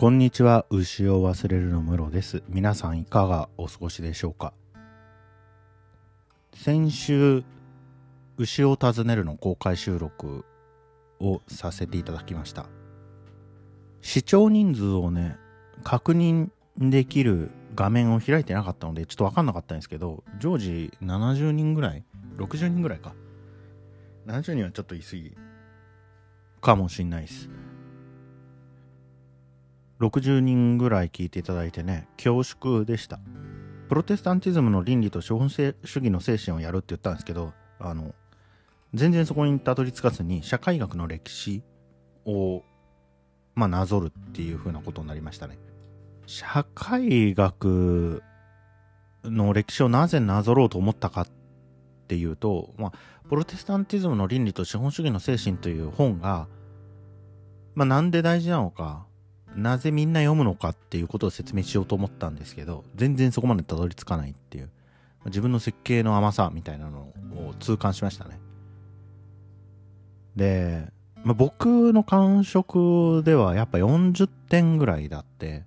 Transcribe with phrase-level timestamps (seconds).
[0.00, 0.64] こんにちは。
[0.70, 2.44] 牛を忘れるのムロです。
[2.48, 4.52] 皆さんいかがお過ごしでしょうか？
[6.54, 7.42] 先週
[8.36, 10.44] 牛を訪ねるの公開収録
[11.18, 12.66] をさせていただきました。
[14.00, 15.36] 視聴人数をね
[15.82, 22.04] 確認できる画面を開いてなかったのでちょっと分かんなかったんですけど常時70人ぐらい
[22.36, 23.16] 60人ぐらいか。
[24.28, 25.36] 70人はちょっと言い過ぎ
[26.60, 27.50] かもしんないです。
[30.00, 33.18] 60人ぐらい聞いていただいてね恐縮でした。
[33.88, 38.14] プロテスタンティズムの倫理と資本主義の精神をやるって言ったんですけどあの
[38.94, 41.62] 全然そこにたどり着かずに社会学の歴史
[42.26, 42.62] を
[43.54, 45.58] まあなぞるっていう風なことになりましたね。
[46.26, 48.22] 社会学
[49.24, 51.26] の歴史をなぜなぞろうと思ったかっ
[52.06, 52.92] ていうと、まあ、
[53.28, 56.46] プロテスタンティズムの倫理と資本主義の精神という本が、
[57.74, 59.07] まあ、なんで大事なのか
[59.58, 64.70] なぜみんな読むのかっていうことを説明しようと思ったんですけど、全然そこまでたどり着かないっていう、
[65.26, 68.38] 自分の設計の甘さみたいなのを痛感しましたね。
[70.36, 70.86] で、
[71.24, 75.64] まあ、僕の感触ではやっぱ40点ぐらいだって、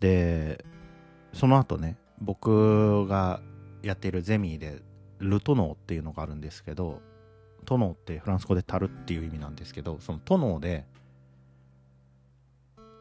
[0.00, 0.64] で、
[1.32, 3.40] その後ね、僕が
[3.82, 4.82] やっているゼミで、
[5.20, 7.00] ルトノーっていうのがあるんですけど、
[7.64, 10.84] トノーってフランス語で樽っていう意味なんですけど、そのトノーで、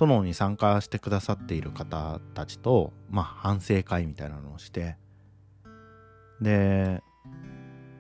[0.08, 4.98] 殿に参加してくださっている方たちと、まあ、反省会みたいなのをして
[6.42, 7.04] で、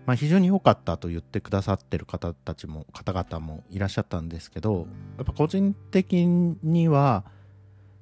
[0.08, 7.24] まあ、非常に良かったと言ってくださってる方たちも方々もいらっしゃったんですけどやっぱ個人的には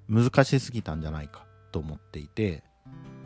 [0.08, 2.64] 難しすぎたんじゃないかと思っていて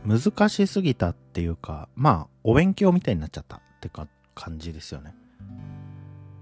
[0.05, 5.15] 難しすぎたっていうかまあお勉強みたいになっちゃったってか感じですよね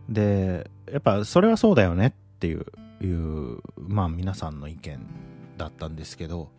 [0.09, 2.65] でやっぱそれはそうだよねっていう
[3.05, 4.99] いうまあ皆さんの意見
[5.57, 6.49] だったんですけど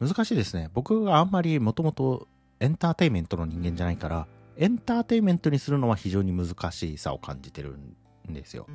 [0.00, 0.70] 難しいですね。
[0.74, 2.28] 僕があんまりもともと
[2.60, 4.26] エンターテインメントの人間じゃないから
[4.56, 8.66] エンターテインメントにするのは非常に難しさを感じてるんですよ。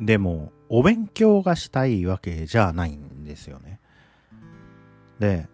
[0.00, 3.80] でもお勉強がしたいわけじゃないんですよね。
[5.18, 5.48] で、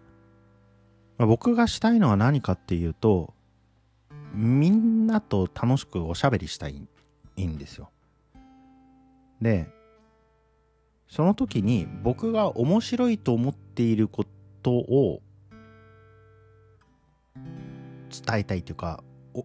[1.17, 3.33] 僕がしたいのは何かっていうと
[4.33, 6.87] みんなと楽しくおしゃべりしたい
[7.37, 7.91] んですよ。
[9.41, 9.69] で
[11.11, 14.25] その時に僕が面白いと思っているこ
[14.63, 15.21] とを
[17.35, 19.03] 伝えたいというか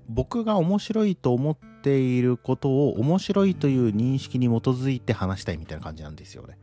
[0.09, 6.56] 僕が面白いと思っていることを面白いという認識に基づいて話したいみたいな感じなんですよね。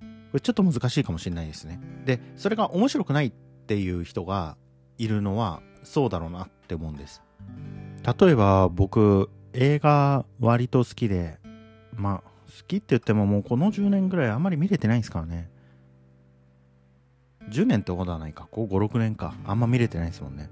[0.00, 1.80] これちょっと難しいかもしれないですね。
[2.04, 4.58] で、それが面白くないっていう人が
[4.98, 7.22] いるのはそうだろうなって思うんです。
[8.20, 11.38] 例えば僕映画割と好きで
[11.94, 15.48] まあ好きって言ってももうこの10年ぐらいあんまり見れてないんですからね。
[17.48, 18.46] 10年ってことはないか。
[18.50, 19.34] こう5、6年か。
[19.44, 20.50] あんま見れてないですもんね。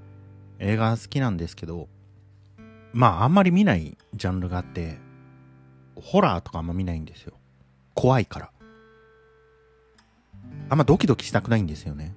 [0.58, 1.88] 映画好きなんですけど、
[2.92, 4.98] まああんまり見ないジャンルがあって、
[5.94, 7.34] ホラーとかあんま見ないんですよ。
[7.94, 8.50] 怖いから。
[10.70, 12.14] あんまドキドキしたくないんですよね。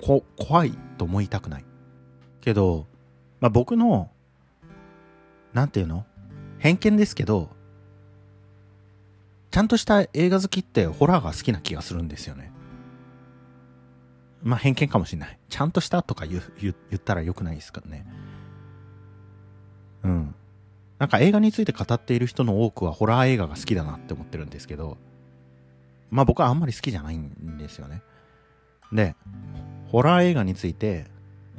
[0.00, 1.64] こ、怖いと思いたくない。
[2.40, 2.86] けど、
[3.40, 4.10] まあ僕の、
[5.52, 6.06] なんていうの？
[6.58, 7.50] 偏見ですけど、
[9.50, 12.52] ちゃんとした映画好きってホラーが好きな気がするんですよね。
[14.42, 15.38] まあ偏見かもしれない。
[15.48, 18.06] ちゃんとしたとか言言ったら良くないですからね。
[20.04, 20.34] うん。
[20.98, 24.98] なんか映画について語っている人の多くはホラー映画が好きだなって思ってるんですけど、
[26.10, 28.02] まあ僕はあんまり好きじゃないんですよね。
[28.92, 29.14] で、
[29.88, 31.06] ホラー映画について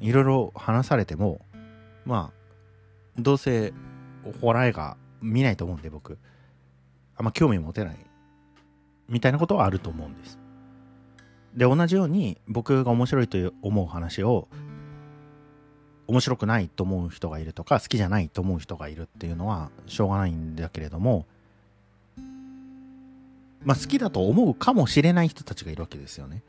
[0.01, 1.41] いろいろ話されても、
[2.05, 2.31] ま
[3.17, 3.73] あ、どうせ
[4.41, 6.17] ホラー映画見ないと思うんで僕。
[7.19, 7.97] あんま興味持てない
[9.09, 10.39] みたいなことはあると思うんです。
[11.53, 14.47] で同じように僕が面白いと思う話を
[16.07, 21.25] 面白くないと思う人がいるとか好きじゃないと思う人がいるっていうのはしょうがないんだけれども
[23.63, 26.43] まあ好きだと思うかもしれない人たちがいるわけですよね。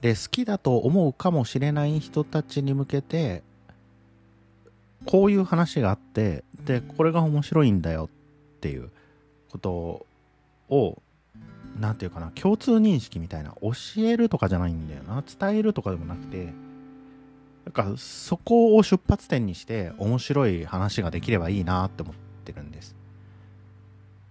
[0.00, 3.42] で好きだと思うかもしれない人たちに向けて
[5.06, 8.10] こういう話があってでこれが面白いんだよ
[8.56, 8.90] っていう
[9.50, 10.06] こと
[10.68, 11.02] を
[11.78, 15.22] 何て言うかな共通認識みたいな教えるとかじゃないんだよな。
[15.22, 16.52] 伝えるとかでもなくて
[17.64, 22.14] なんかそこを出発点にして面白い話ができればいいなって思っ
[22.44, 22.94] てるんです。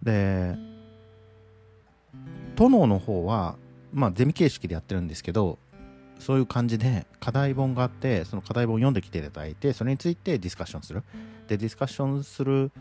[0.03, 0.55] で
[2.55, 3.55] 殿の方は
[3.93, 5.57] まあゼミ形式でやってるんですけど
[6.19, 11.03] そういう感じで課題本があってその課題本を読んできていただいてそれについてディスカッションする。
[11.47, 12.71] でディスカッションする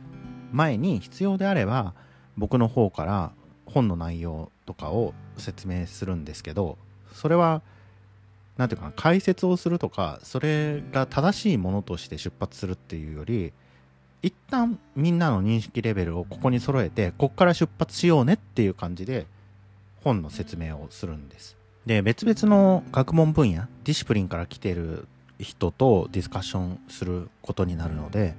[0.53, 1.95] 前に必要であれば
[2.37, 3.33] 僕の方から
[3.67, 6.79] 本の内容とかを説明するんですけど
[7.13, 7.63] それは
[8.57, 13.53] 何ていうかな解説をするとかそれが正しいものとして出発するっていうより
[14.23, 19.27] 一旦みんなの認識レベルをここに揃えてこっから出発しようねっていう感じで
[20.03, 21.57] 本の説明をするんです。
[21.87, 25.07] で別々の学問分野ディシプリンから来てる
[25.39, 28.35] 人とディスカッションすることになるので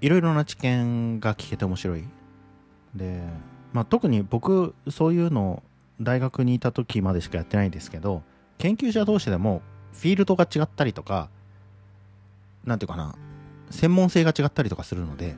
[0.00, 2.04] いろいろな知見が聞けて面白い。
[2.94, 3.20] で、
[3.72, 5.62] まあ、特に僕そういうの
[6.00, 8.22] 大学にいた時までしかやってないんですけど
[8.58, 9.62] 研究者同士でも
[9.92, 11.28] フィールドが違ったりとか
[12.64, 13.14] 何ていうかな
[13.70, 15.36] 専門性が違ったりとかするので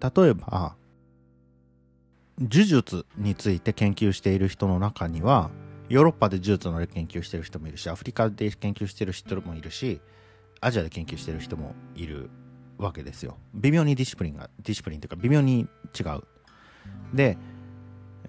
[0.00, 0.74] 例えば
[2.40, 5.50] 呪術について研究している人の中には
[5.88, 10.00] ヨーロッパで呪術の研究してる人もいるしアフリカで研究してる人もいるし
[10.60, 12.30] アジアで研究してる人もいる
[12.78, 13.36] わけですよ。
[13.54, 15.66] 微妙にディシプリンがディシプリンというか微妙に
[15.98, 16.22] 違う。
[17.12, 17.36] で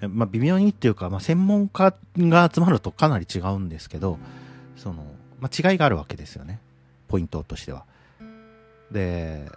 [0.09, 4.17] まあ微妙にっていうか、まあ、専門家が集まるとかなり違うんですけど
[4.75, 5.05] その、
[5.39, 6.59] まあ、違いがあるわけですよね。
[7.07, 7.85] ポイントとしては。
[8.91, 9.49] で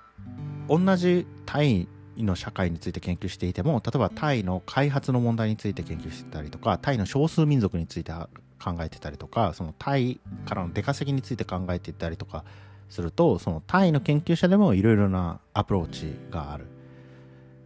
[0.69, 12.45] 同じタイの社会について研究していても例えばタイの開発の問題について研究してたりとかタイの少数民族について考えてたりとかそのタイからの出稼ぎについて考えていたりとか
[12.89, 16.67] するとそのタイの研究者でもいろいろなアプローチがある。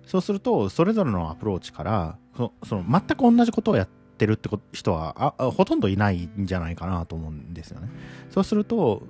[0.07, 2.19] そうするとそれぞれのアプローチから
[2.65, 7.89] その全く同じことをやってるって人はあほとんどいないんじゃないかなと思うんですよね。
[8.31, 9.03] そうすると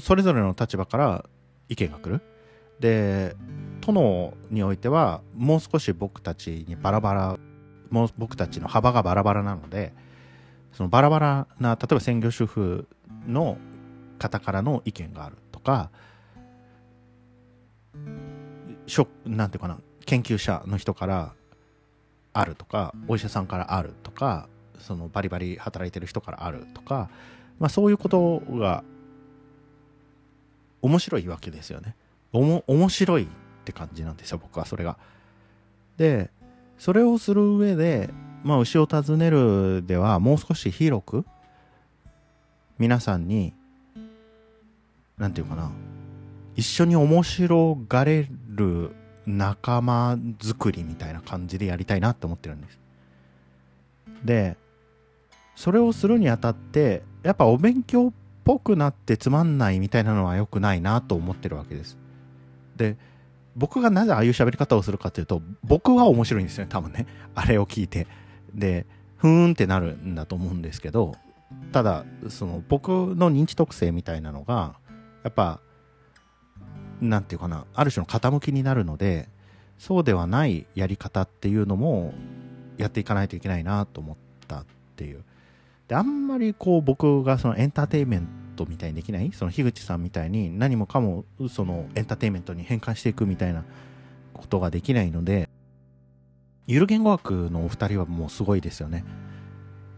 [0.00, 1.24] それぞれの立場から
[1.68, 2.20] 意見が来る。
[2.80, 3.36] で
[3.92, 7.38] 殿においてはもう少し僕たちにバラバラ
[7.90, 9.92] もう僕たちの幅がバラバラなので
[10.72, 12.88] そのバラバラな例えば専業主婦
[13.26, 13.58] の
[14.18, 15.90] 方からの意見があるとか
[18.86, 21.32] しょなんていうかな研究者の人から
[22.32, 24.48] あるとかお医者さんからあるとか
[24.78, 27.10] そのバリバリ働いてる人からあるとか、
[27.58, 28.82] まあ、そういうことが
[30.82, 31.94] 面白いわけですよね。
[32.32, 33.28] おも面白い
[33.70, 34.98] って感じなんですよ僕はそれが。
[35.96, 36.30] で
[36.78, 38.10] それをする上で
[38.42, 41.24] まあ牛を尋ねるではもう少し広く
[42.78, 43.52] 皆さんに
[45.18, 45.70] 何て言うかな
[46.56, 48.94] 一緒に面白がれる
[49.26, 52.78] 仲間作りみたいな感じでやりたいなって思ってるんです。
[54.24, 54.56] で
[55.54, 58.12] それをするにあたってやっぱお勉強っ
[58.44, 61.98] ぽくなってつまんないみたいなのは良くないなと思ってるわけです。
[62.76, 62.96] で
[63.56, 67.06] 僕がなぜああいう喋り方をするかというと僕は面白いんですよね多分ね。
[67.34, 68.06] あれを聞いて。
[68.54, 68.86] で
[69.16, 71.14] ふーんってなるんだと思うんですけど
[71.72, 74.74] ただその僕の認知特性みたいなのが
[75.22, 75.60] やっぱ
[77.00, 79.28] なんていうかなある種の傾きになるので
[79.78, 82.12] そうではないやり方っていうのも
[82.76, 84.16] やっていかないといけないなと思っ
[84.48, 84.64] たっ
[84.96, 85.22] ていう。
[85.86, 89.32] であんまりこう僕がそのエンターテインメントトみたいにできない？
[89.32, 93.64] その樋口さんみたいに何もかもそのエンターテインメントに変換していくみたいな
[94.34, 95.48] ことができないので
[96.66, 99.04] ゆる言語学のお二人はもうすごいですよね。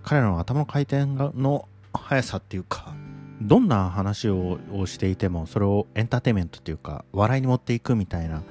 [0.03, 2.95] 彼らの頭の回転の速さっていうか
[3.41, 8.43] どんな話をしていてもそれをエンターテインメントっていうか笑いに持っていくみたいな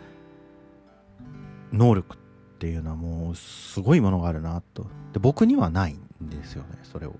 [1.73, 2.19] 能力っ
[2.59, 4.83] ていうのはもうすごいものがあるなと。
[5.13, 7.15] で僕にはないんですよねそれを。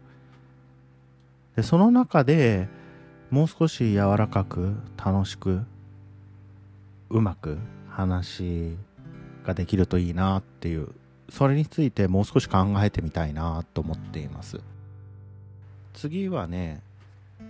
[1.55, 2.69] でその中で
[3.31, 5.61] もう少し柔らかく楽しく
[7.09, 7.57] うまく
[7.89, 8.75] 話
[9.45, 10.89] ができるといいなっていう。
[11.29, 14.59] それについてもう少し考えてみたいなと思っています。
[15.93, 16.81] 次はね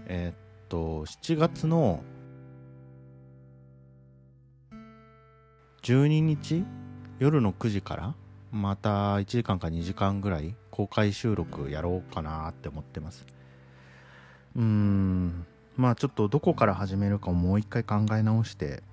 [0.06, 0.36] えー、っ
[0.70, 2.04] と7月の
[5.82, 6.64] 12日
[7.18, 8.14] 夜の9時から
[8.52, 13.26] また1時間か2時間ぐらい公開収録やろうかなって思ってます。
[14.56, 15.46] うーん。
[15.82, 18.84] まあちょっとどこから始めるかをもう一回考え直して。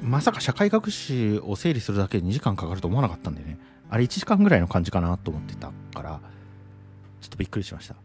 [0.00, 3.58] まさか社会学史を整理するだけで2時間かかると思わなかったんでね。
[3.90, 6.20] あれ1時間ぐらいの感じかなと思ってたから
[7.20, 7.96] ちょっとびっくりしました。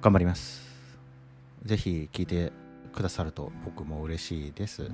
[0.00, 0.66] 頑張ります。
[1.64, 2.52] ぜひ聞いて
[2.92, 4.90] くださると僕も嬉しいです。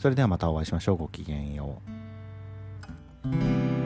[0.00, 0.96] それではまたお会いしましょう。
[0.96, 1.80] ごきげんよ
[3.24, 3.79] う。